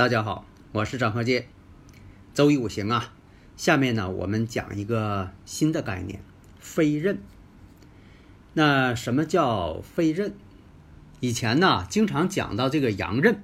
[0.00, 1.44] 大家好，我是张鹤剑。
[2.32, 3.12] 周易五行啊，
[3.58, 6.22] 下面呢我们讲一个新的概念——
[6.58, 7.18] 飞刃。
[8.54, 10.32] 那什么叫飞刃？
[11.20, 13.42] 以前呢经常讲到这个阳刃。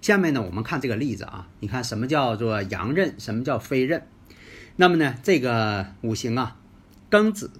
[0.00, 4.06] 下面呢我们看这个例子啊，你看什么叫做阳刃，什么叫飞刃？
[4.76, 6.56] 那么呢这个五行啊，
[7.10, 7.50] 庚子、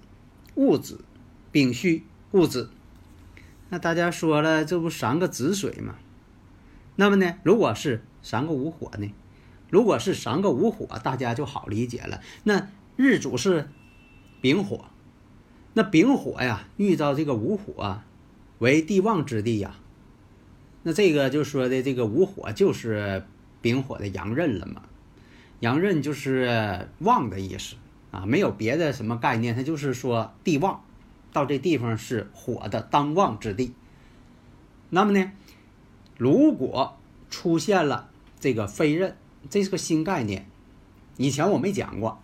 [0.55, 1.03] 戊子、
[1.51, 2.69] 丙戌、戊子。
[3.67, 5.95] 那大家说了，这不三个子水吗？
[6.95, 9.11] 那么呢，如果是三个五火呢？
[9.69, 12.21] 如果是三个五火，大家就好理解了。
[12.43, 13.69] 那日主是
[14.41, 14.85] 丙火，
[15.73, 18.01] 那丙火呀遇到这个五火，
[18.59, 19.75] 为地旺之地呀。
[20.83, 23.25] 那这个就说的这个五火就是
[23.61, 24.81] 丙火的阳刃了嘛。
[25.61, 27.75] 阳刃就是旺的意思
[28.11, 30.83] 啊，没有别的什么概念，它就是说地旺，
[31.31, 33.73] 到这地方是火的当旺之地。
[34.89, 35.31] 那么呢，
[36.17, 36.97] 如果
[37.29, 38.09] 出现了
[38.41, 39.15] 这个飞刃，
[39.49, 40.45] 这是个新概念，
[41.15, 42.19] 以前我没讲过。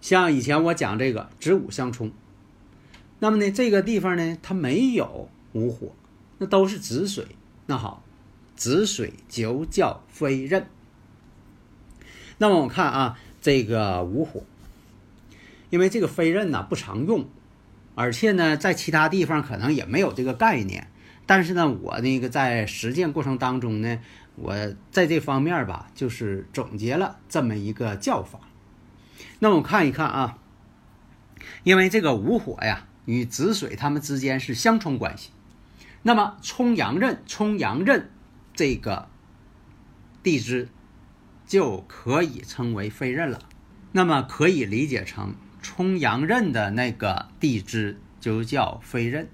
[0.00, 2.10] 像以前我讲这个子午相冲，
[3.18, 5.92] 那么呢，这个地方呢，它没有午火，
[6.38, 7.26] 那都是子水。
[7.66, 8.02] 那好，
[8.56, 10.66] 子水就叫飞刃。
[12.38, 14.44] 那么我看啊，这个午火，
[15.68, 17.28] 因为这个飞刃呢不常用，
[17.94, 20.90] 而且呢，在其他地方可能也没有这个概念。
[21.28, 24.00] 但是呢，我那个在实践过程当中呢，
[24.34, 24.56] 我
[24.90, 28.40] 在这方面吧，就是总结了这么一个叫法。
[29.40, 30.38] 那我看一看啊，
[31.64, 35.28] 因为这个午火呀与子水它们之间是相冲关系，
[36.02, 38.10] 那么冲阳刃，冲阳刃
[38.54, 39.10] 这个
[40.22, 40.70] 地支
[41.46, 43.40] 就可以称为飞刃了。
[43.92, 49.28] 那么可以理解成冲阳刃的那个地支就叫飞刃。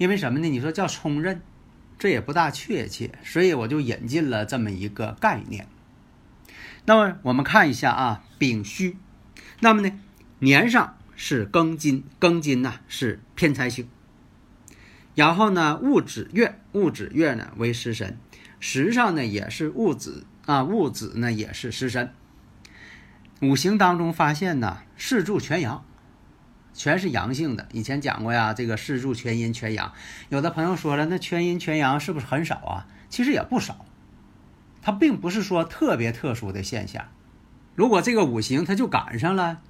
[0.00, 0.48] 因为什么呢？
[0.48, 1.42] 你说叫冲刃，
[1.98, 5.68] 这也不大确切，所以我就引进了这么一个概念。
[6.86, 8.96] 那么我们看一下啊，丙戌，
[9.60, 9.92] 那么呢，
[10.38, 13.86] 年上是庚金，庚金呢是偏财星。
[15.14, 18.16] 然后呢，戊子月，戊子月呢为食神，
[18.58, 22.14] 时上呢也是戊子啊，戊子呢也是食神。
[23.42, 25.84] 五行当中发现呢，四柱全阳。
[26.80, 29.92] 全是阳性的，以前讲过呀，这个四柱全阴全阳。
[30.30, 32.86] 有的朋友说了，那全阴全阳是不是很少啊？
[33.10, 33.84] 其实也不少，
[34.80, 37.04] 它并不是说特别特殊的现象。
[37.74, 39.60] 如果这个五行它就赶上了，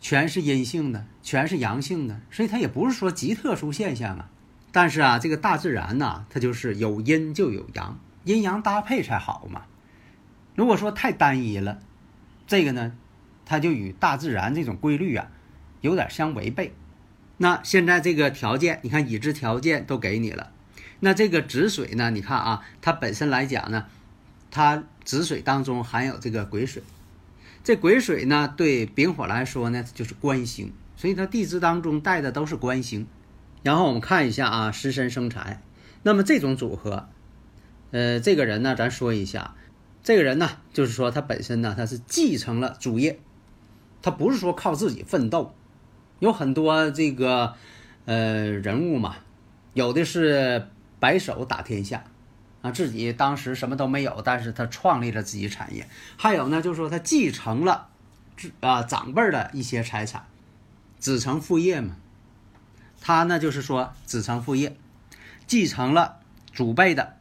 [0.00, 4.30] 全是阴性的，全是阳性的，所以它也不是说极特殊现象啊。
[4.70, 9.62] 但是啊，这个大自然呐，它就是有阴就有阳，阴阳搭配才好嘛。
[10.54, 11.80] 如果说太单一了，
[12.46, 12.92] 这个呢，
[13.44, 15.26] 它就与大自然这种规律啊。
[15.82, 16.72] 有点相违背，
[17.36, 20.50] 那现在这个条件，你看已知条件都给你了，
[21.00, 22.10] 那这个子水呢？
[22.10, 23.86] 你看啊，它本身来讲呢，
[24.50, 26.82] 它子水当中含有这个癸水，
[27.64, 33.06] 这癸水呢对丙火来说呢就是官星，所以它地支当中带的都是官星。
[33.64, 35.60] 然后我们看一下啊，食神生财，
[36.04, 37.08] 那么这种组合，
[37.90, 39.56] 呃，这个人呢，咱说一下，
[40.04, 43.18] 这个人呢，就是说他本身呢他是继承了主业，
[44.00, 45.54] 他不是说靠自己奋斗。
[46.22, 47.56] 有很多这个，
[48.04, 49.16] 呃，人物嘛，
[49.74, 50.68] 有的是
[51.00, 52.04] 白手打天下，
[52.60, 55.82] 啊，自己当时什么都没有，但是他创立了自己产业；
[56.16, 57.88] 还有呢，就是说他继承了，
[58.60, 60.24] 啊，长辈的一些财产，
[60.96, 61.96] 子承父业嘛。
[63.00, 64.76] 他呢，就是说子承父业，
[65.48, 66.20] 继承了
[66.52, 67.16] 祖辈的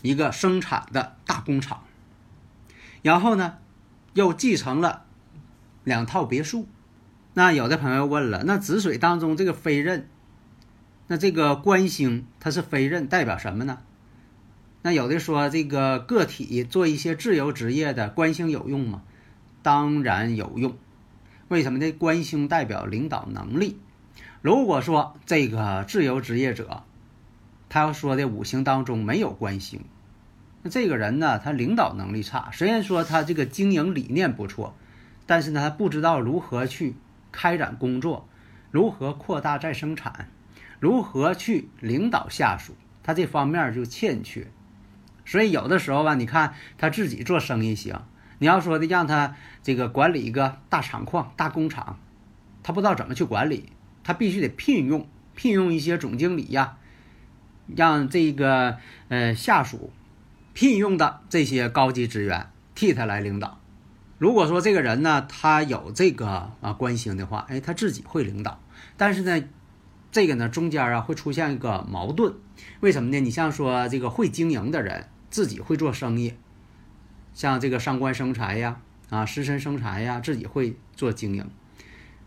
[0.00, 1.84] 一个生产的大工厂，
[3.02, 3.58] 然后呢，
[4.14, 5.04] 又继承了
[5.84, 6.66] 两套别墅。
[7.34, 10.08] 那有的朋友问了，那子水当中这个飞刃，
[11.08, 13.80] 那这个官星它是飞刃，代表什么呢？
[14.82, 19.02] 那有的说这个个体做一些自由职业的官星有用吗？
[19.62, 20.76] 当然有用。
[21.48, 21.90] 为什么呢？
[21.92, 23.78] 官星代表领导能力。
[24.40, 26.84] 如果说这个自由职业者，
[27.68, 29.80] 他要说的五行当中没有官星，
[30.62, 34.76] 那这个人呢，他领导能力差，虽然说他这个经营理念不错，
[35.26, 36.94] 但是呢，他不知道如何去
[37.36, 38.28] 开展工作，
[38.70, 40.28] 如何扩大再生产，
[40.78, 44.46] 如何去领导下属，他这方面就欠缺。
[45.24, 48.00] 所以有的时候吧，你看他自己做生意行，
[48.38, 49.34] 你要说的让他
[49.64, 51.98] 这个管理一个大厂矿、大工厂，
[52.62, 53.72] 他不知道怎么去管理，
[54.04, 56.76] 他必须得聘用聘用一些总经理呀，
[57.74, 58.78] 让这个
[59.08, 59.92] 呃下属。
[60.52, 63.58] 聘用的这些高级职员替他来领导。
[64.24, 68.58] 如果说这个人呢，他有这个啊官星的话，哎，他自己会领导。
[68.96, 69.44] 但是呢，
[70.10, 72.32] 这个呢中间啊会出现一个矛盾。
[72.80, 73.20] 为什么呢？
[73.20, 76.32] 你像说这个会经营的人，自己会做生意，
[77.34, 78.80] 像这个上官生财呀，
[79.10, 81.46] 啊食神生财呀，自己会做经营。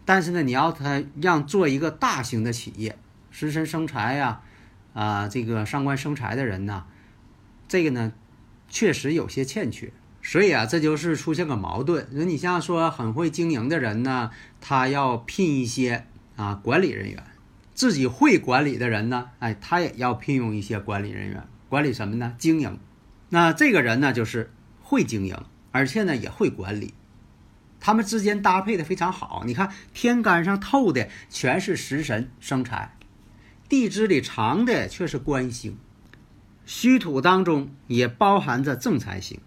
[0.06, 2.96] 但是呢，你要他让做一个大型的企业，
[3.32, 4.42] 食神生财呀，
[4.94, 6.86] 啊这个上官生财的人呢？
[7.68, 8.14] 这个呢，
[8.70, 9.92] 确实有些欠缺，
[10.30, 12.06] 所以啊，这就是出现个矛盾。
[12.12, 14.30] 那你像说很会经营的人呢，
[14.60, 17.24] 他要聘一些啊管理人员；
[17.74, 22.36] 自己会管理的人呢，哎，他也要聘用一些管理人员，管理什么呢？
[22.38, 22.78] 经营。
[23.30, 24.52] 那这个人呢，就是
[24.82, 25.34] 会经营，
[25.72, 26.94] 而且呢也会管理，
[27.80, 29.44] 他们之间搭配的非常好。
[29.46, 32.98] 你看天干上透的全是食神生财，
[33.70, 35.78] 地支里藏的却是官星。
[36.66, 39.40] 虚土当中也包含着正财星，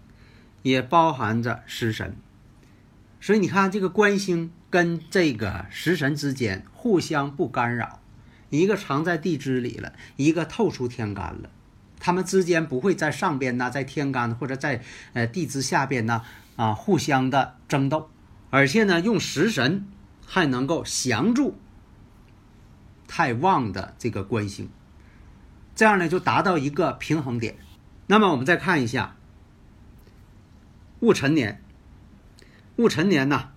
[0.61, 2.15] 也包含着食神，
[3.19, 7.99] 所以你看这个官星跟这个食神之间互相不干扰，
[8.49, 11.49] 一个藏在地支里了，一个透出天干了，
[11.99, 14.81] 他们之间不会在上边呢，在天干或者在
[15.13, 16.21] 呃地支下边呢
[16.55, 18.09] 啊互相的争斗，
[18.49, 19.87] 而且呢用食神
[20.25, 21.57] 还能够降住
[23.07, 24.69] 太旺的这个官星。
[25.73, 27.55] 这样呢，就达到一个平衡点。
[28.07, 29.15] 那么我们再看一下
[31.01, 31.59] 戊辰年，
[32.75, 33.49] 戊辰年呢，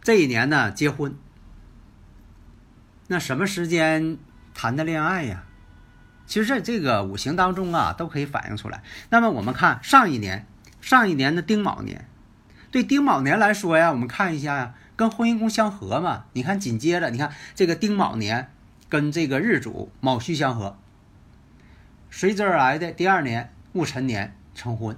[0.00, 1.14] 这一年呢结婚。
[3.08, 4.16] 那什么时间
[4.54, 5.44] 谈的恋爱呀？
[6.26, 8.82] 其实在这个五行当中啊，都可以反映出来。
[9.10, 10.46] 那么我们看上一年，
[10.80, 12.08] 上一年的丁卯年，
[12.70, 16.24] 对丁卯年来说呀，我们看一下呀，跟婚姻宫相合嘛。
[16.32, 18.50] 你看紧接着，你看这个丁卯年
[18.88, 20.78] 跟这个日主卯戌相合。
[22.10, 24.96] 随之而来的第二年戊辰年成婚，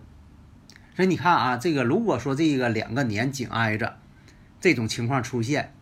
[0.94, 3.98] 所以你看啊，这个如果说这个两个年紧挨着，
[4.60, 5.72] 这种情况出现，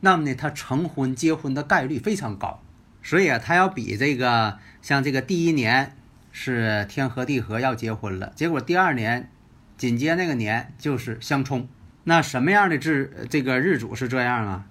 [0.00, 2.62] 那么呢，他成婚结婚的概率非常高。
[3.02, 5.96] 所以啊，他要比这个像这个第一年
[6.32, 9.30] 是天合地合要结婚了，结果第二年
[9.76, 11.68] 紧接那个年就是相冲。
[12.04, 14.66] 那什么样的日这个日主是这样啊？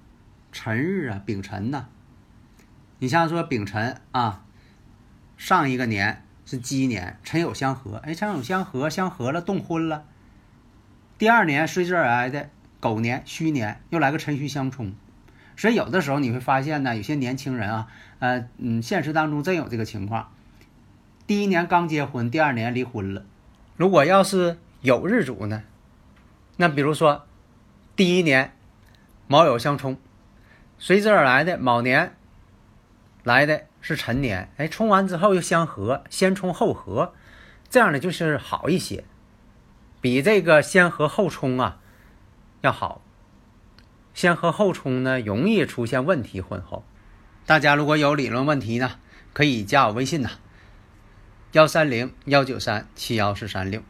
[0.52, 1.88] 辰日啊，丙辰呐。
[3.00, 4.44] 你像说丙辰啊。
[5.38, 10.06] 上一个年是鸡年，辰酉相合，哎，辰酉相合，相合了，动婚了。
[11.18, 12.50] 第二年随之而来的
[12.80, 14.94] 狗年，戌年又来个辰戌相冲，
[15.58, 17.88] 所以有的时候你会发现呢，有些年轻人啊，
[18.20, 20.32] 呃，嗯，现实当中真有这个情况。
[21.28, 23.26] 第一年刚结婚，第二年离婚了。
[23.76, 25.64] 如果要是有日主呢，
[26.56, 27.26] 那比如说
[27.98, 28.54] 第一年
[29.28, 29.98] 卯酉相冲，
[30.78, 32.14] 随之而来的卯年
[33.26, 33.67] 来的。
[33.80, 37.14] 是辰年，哎，冲完之后又相合，先冲后合，
[37.70, 39.04] 这样的就是好一些，
[40.02, 41.80] 比这个先合后冲啊
[42.62, 43.02] 要好。
[44.14, 46.42] 先合后冲呢，容易出现问题。
[46.42, 46.84] 婚后，
[47.46, 49.00] 大家如果有理论问题呢，
[49.32, 50.32] 可以加我微信呐，
[51.52, 53.84] 幺三零幺九三七幺四三六，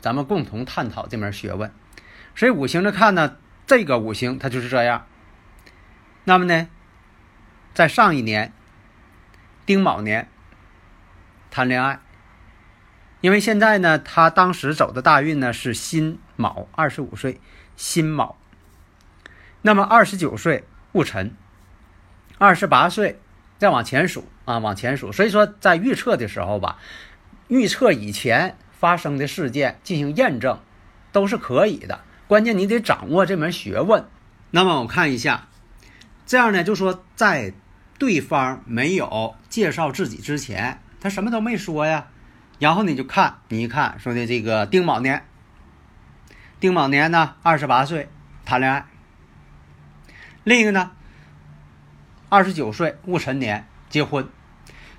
[0.00, 1.72] 咱们共同探讨这门学问。
[2.36, 5.06] 所以五行的看呢，这个五行它就是这样。
[6.24, 6.68] 那么呢，
[7.74, 8.52] 在上一年。
[9.64, 10.28] 丁卯年
[11.50, 12.00] 谈恋爱，
[13.20, 17.40] 因为现在呢，他当时走的大运呢是辛卯，二十五岁
[17.76, 18.36] 辛卯，
[19.60, 21.36] 那么二十九岁戊辰，
[22.38, 23.20] 二十八岁
[23.58, 25.12] 再往前数啊，往前数。
[25.12, 26.78] 所以说，在预测的时候吧，
[27.46, 30.58] 预测以前发生的事件进行验证
[31.12, 34.04] 都是可以的，关键你得掌握这门学问。
[34.50, 35.46] 那么我看一下，
[36.26, 37.54] 这样呢，就说在。
[38.02, 42.08] 对方没有介绍自己之前，他什么都没说呀。
[42.58, 45.24] 然后你就看，你一看说的这个丁卯年，
[46.58, 48.08] 丁卯年呢，二十八岁
[48.44, 48.86] 谈恋爱。
[50.42, 50.90] 另一个呢，
[52.28, 54.28] 二十九岁戊辰年结婚，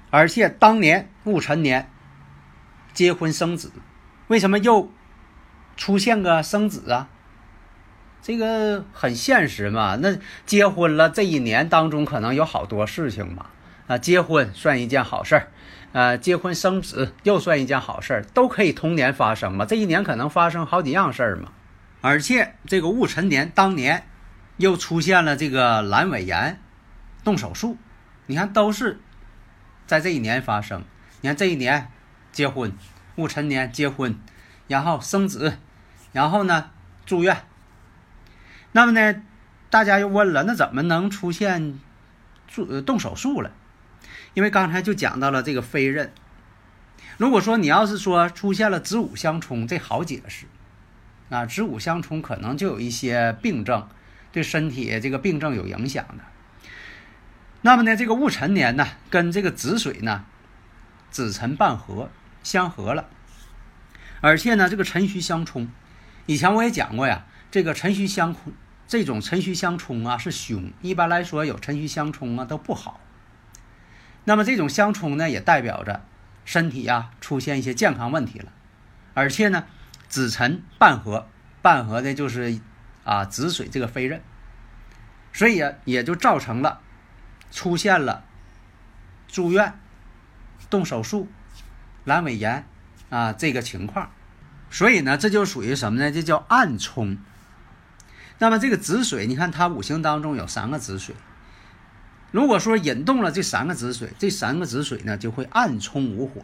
[0.09, 1.91] 而且当年戊辰年
[2.93, 3.73] 结婚生子，
[4.27, 4.89] 为什么又
[5.75, 7.09] 出现个生子啊？
[8.23, 9.97] 这个很现实嘛？
[9.97, 13.47] 那结婚了这一年当中，可能有好多事情嘛。
[13.85, 15.47] 啊，结婚算一件好事儿，
[15.91, 19.65] 呃，结婚生子又算一件好事儿，都可以同年发生嘛。
[19.65, 21.51] 这一年可能发生好几样事儿嘛。
[21.99, 24.07] 而且这个戊辰年当年
[24.55, 26.61] 又出现了这个阑尾炎，
[27.25, 27.75] 动手术，
[28.27, 29.01] 你看都是
[29.85, 30.85] 在这一年发生。
[31.19, 31.89] 你看这一年
[32.31, 32.71] 结婚，
[33.15, 34.17] 戊辰年结婚，
[34.69, 35.57] 然后生子，
[36.13, 36.71] 然后呢
[37.05, 37.35] 住院。
[38.73, 39.21] 那么呢，
[39.69, 41.79] 大家又问了，那怎么能出现
[42.47, 43.51] 做动手术了？
[44.33, 46.11] 因为刚才就讲到了这个飞刃。
[47.17, 50.47] 如果说你要是说出现了子午相冲，这好解释。
[51.29, 53.87] 啊，子午相冲可能就有一些病症，
[54.31, 56.23] 对身体这个病症有影响的。
[57.61, 60.25] 那么呢，这个戊辰年呢，跟这个子水呢，
[61.09, 62.09] 子辰半合
[62.43, 63.07] 相合了，
[64.21, 65.69] 而且呢，这个辰戌相冲。
[66.25, 68.53] 以前我也讲过呀，这个辰戌相冲，
[68.93, 72.99] 这种辰戌相冲啊是凶，一般来说有辰戌相冲啊都不好。
[74.23, 76.05] 那么这种相冲呢，也代表着
[76.45, 78.51] 身体呀出现一些健康问题了，
[79.15, 79.65] 而且呢。
[80.07, 81.27] 子辰半合，
[81.63, 82.59] 半合的就是
[83.03, 84.21] 啊子水这个飞刃，
[85.31, 86.81] 所以啊也就造成了
[87.49, 88.23] 出现了
[89.27, 89.73] 住院、
[90.69, 91.27] 动手术、
[92.05, 92.67] 阑尾炎
[93.09, 94.11] 啊这个情况，
[94.69, 96.11] 所以呢这就属于什么呢？
[96.11, 97.17] 这叫暗冲。
[98.43, 101.15] 那么这个子水，你看它五行当中有三个子水，
[102.29, 106.41] 如果说引动了这三个子水，这三个子水呢就会暗冲无火。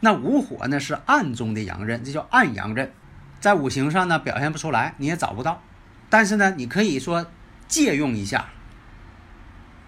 [0.00, 2.90] 那无火呢是暗中的阳刃，这叫暗阳刃，
[3.38, 5.60] 在五行上呢表现不出来，你也找不到。
[6.08, 7.26] 但是呢，你可以说
[7.68, 8.46] 借用一下。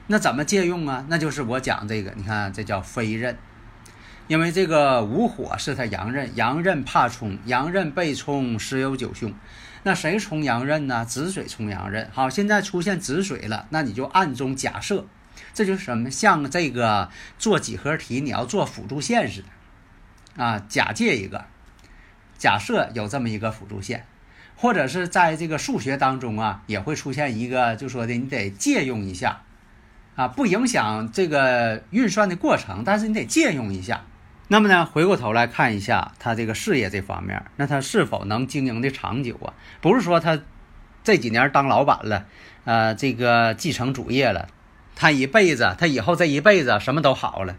[0.08, 1.06] 那怎么借用啊？
[1.08, 3.38] 那就是我讲这个，你看这叫飞刃，
[4.26, 9.32] 因为这个无火是它阳刃，阳刃怕冲，阳刃被冲十有九凶。
[9.84, 11.04] 那谁冲阳刃呢？
[11.04, 12.08] 子水冲阳刃。
[12.12, 15.06] 好，现在出现子水了，那你就暗中假设，
[15.52, 16.08] 这就是什么？
[16.08, 20.44] 像这个做几何题，你要做辅助线似的。
[20.44, 21.46] 啊，假借一个，
[22.38, 24.06] 假设有这么一个辅助线，
[24.56, 29.42] 或者是在这个数学当中啊，也会出现一个，就说的你得借用一下，
[30.14, 34.04] 啊，不影响这个运算的过程，但是你得借用一下。
[34.49, 39.54] 那么呢，回过头来看一下他这个事业这方面，那他是否能经营的长久啊？
[39.80, 40.38] 不是说他
[41.02, 42.26] 这几年当老板了，
[42.64, 44.49] 呃，这个继承主业了，
[44.94, 47.56] 他一辈子，他以后这一辈子什么都好了。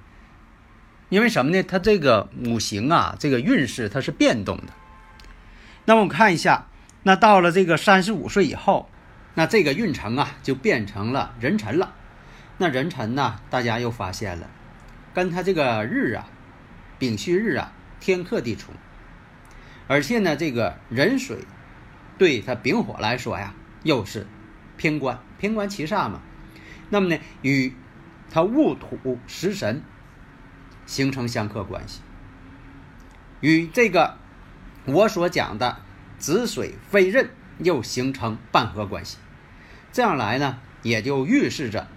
[1.09, 1.61] 因为什么呢？
[1.61, 4.73] 他这个五行啊，这个运势它是变动的。
[5.85, 6.67] 那么我们看一下，
[7.03, 8.89] 那到了这个三十五岁以后，
[9.35, 11.93] 那这个运程啊就变成了壬辰了。
[12.57, 14.47] 那壬辰呢，大家又发现了，
[15.13, 16.25] 跟他这个日啊，
[17.03, 18.73] 丙戌日啊，天克地冲，
[19.87, 21.39] 而且呢，这个壬水
[22.17, 24.25] 对他丙火来说呀，又是
[24.77, 26.21] 偏官，偏官七煞嘛。
[26.89, 27.73] 那么呢，与
[28.31, 29.83] 他戊土食神。
[30.85, 31.99] 形成相克关系，
[33.41, 34.17] 与这个
[34.85, 35.77] 我所讲的
[36.17, 37.29] 子水飞刃
[37.59, 39.17] 又形成半合关系，
[39.91, 41.87] 这样来呢，也就预示着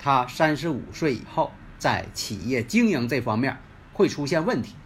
[0.00, 3.58] 他三十五岁以后在企业经营这方面
[3.98, 4.76] 会出现问题。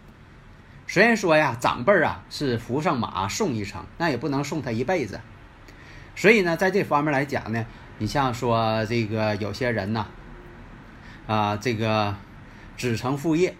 [0.87, 5.21] 虽然说呀，长辈儿啊是扶上马送一程，那也不能送他一辈子。
[6.15, 7.65] 所以呢，在这方面来讲呢，
[7.99, 10.07] 你像说这个有些人呢，
[11.27, 12.15] 啊，这个。
[12.75, 13.55] 子承父业，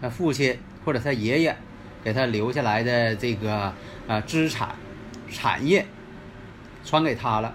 [0.00, 1.56] 那父亲或者他爷爷
[2.04, 3.72] 给他留下来的这个
[4.06, 4.76] 呃资产
[5.30, 5.86] 产业
[6.84, 7.54] 传给他了。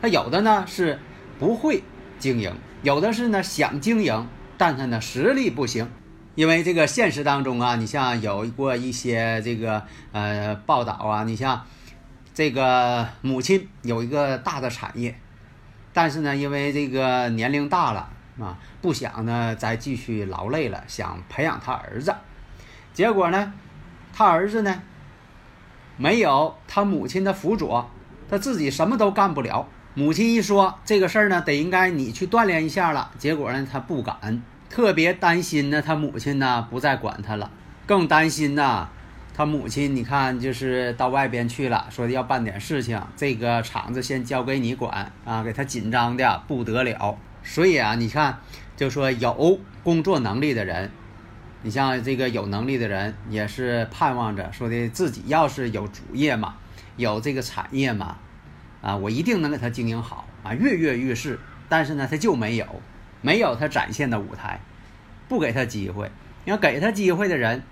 [0.00, 0.98] 他有的呢是
[1.38, 1.82] 不会
[2.18, 4.26] 经营，有的是呢想经营，
[4.56, 5.86] 但他呢实力不行。
[6.34, 11.64] 因为这个现实当中啊，你像有过一些这个呃报道啊，你像
[12.32, 15.18] 这个母亲有一个大的产业，
[15.92, 18.10] 但是呢因为这个年龄大了。
[18.40, 22.12] 啊，不想呢再继续劳累了，想培养他儿子，
[22.92, 23.52] 结果呢，
[24.12, 24.82] 他儿子呢，
[25.96, 27.88] 没有他母亲的辅佐，
[28.28, 29.68] 他自己什么都干不了。
[29.94, 33.12] 母亲一说这个事儿呢，得应该你去锻炼一下了。
[33.18, 34.42] 结果呢，他不敢，
[34.74, 37.48] 特别担心呢，他母亲呢不再管他了，
[37.86, 38.88] 更担心呢，
[39.32, 47.16] 他母亲你看就是到外边去了，说的要办点事情，这个厂子先交给你管啊，给他紧张的不得了。
[47.44, 48.40] 所以啊，你看，
[48.76, 50.90] 就说有工作能力的人，
[51.62, 56.56] 你像这个有能力的人，也是盼望着说的自己要是有主业嘛，
[56.96, 58.16] 有这个产业嘛，
[58.82, 61.38] 啊，我一定能给他经营好啊，跃跃欲试。
[61.68, 62.66] 但是呢，他就没有，
[63.24, 64.60] 没有他展现的舞台，
[65.30, 66.10] 不给他机会。
[66.44, 67.62] 你要给他机会的人，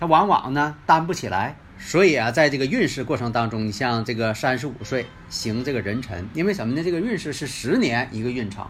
[0.00, 1.54] 他往往呢担不起来。
[1.78, 6.82] 所以啊，在这个运势过程当中，你像这个三十五岁行这个壬辰，因为什么呢？
[6.82, 8.66] 这个运势是十年一个运程。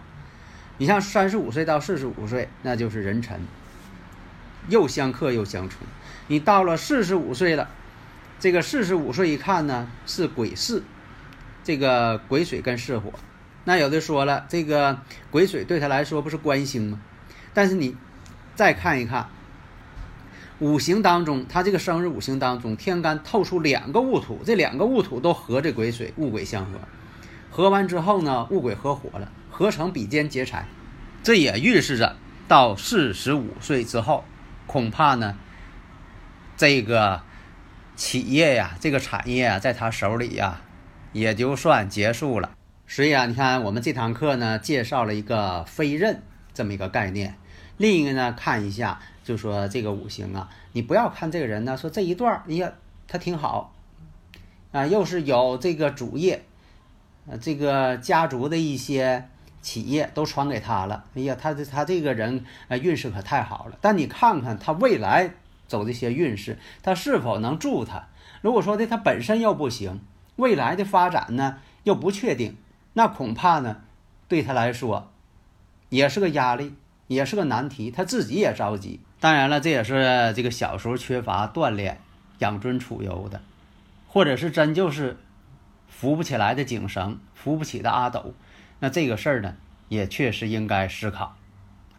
[0.76, 3.40] 你像三十五岁到四十五岁，那就是壬辰，
[4.68, 5.78] 又相克又相冲。
[6.26, 7.70] 你到了四十五岁了，
[8.38, 10.82] 这个四十五岁一看呢是癸巳，
[11.64, 13.14] 这个癸水跟巳火。
[13.64, 14.98] 那有的说了，这个
[15.30, 17.00] 癸水对他来说不是官星吗？
[17.54, 17.96] 但是你
[18.54, 19.28] 再看一看
[20.58, 26.72] 五行当中，他这个生日五行当中，天干透出两个戊土，这两个戊土都合这癸水，戊癸相合。
[27.50, 30.66] 合完之后呢，戊癸合火了，合成比肩劫财，
[31.22, 32.16] 这也预示着
[32.48, 34.24] 到四十五岁之后，
[34.66, 35.36] 恐怕呢，
[36.56, 37.22] 这个
[37.94, 40.62] 企业呀，这个产业啊，在他手里呀，
[41.12, 42.50] 也就算结束了。
[42.86, 46.22] 所以啊，你看我们这堂课呢，介绍了一个飞刃
[46.52, 47.38] 这么一个概念。
[47.78, 52.70] 另一个呢，看一下，就说这个五行啊，你不要看这个人呢，说这一段，哎呀，
[53.08, 53.74] 他挺好，
[54.72, 56.44] 啊，又是有这个主业，
[57.26, 59.26] 呃，这个家族的一些
[59.62, 63.78] 企业都传给他了，哎呀，他这他这个人啊，运势可太好了。
[63.80, 65.32] 但你看看他未来
[65.66, 68.08] 走这些运势，他是否能助他？
[68.42, 70.00] 如果说的他本身又不行，
[70.36, 72.58] 未来的发展呢又不确定。
[72.94, 73.78] 那恐怕呢，
[74.28, 75.10] 对他来说，
[75.88, 76.74] 也是个压力，
[77.08, 79.00] 也是个难题，他自己也着急。
[79.18, 82.00] 当然了，这也是这个小时候缺乏锻炼、
[82.40, 83.40] 养尊处优的，
[84.08, 85.16] 或者是真就是
[85.88, 88.34] 扶不起来的井绳，扶不起的阿斗。
[88.80, 89.54] 那这个事儿呢，
[89.88, 91.36] 也确实应该思考。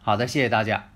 [0.02, 0.90] 好的，谢谢大家。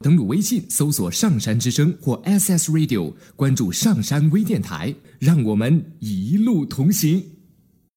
[0.00, 7.37] 登录微信搜索“上山之声”或 SS Radio，关注上山微电台，让我们一路同行。